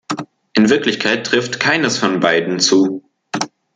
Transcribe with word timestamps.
In 0.53 0.71
Wirklichkeit 0.71 1.27
trifft 1.27 1.59
keines 1.59 1.99
von 1.99 2.21
beiden 2.21 2.59
zu. 2.59 3.05